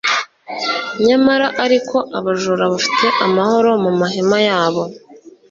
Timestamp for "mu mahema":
3.83-4.37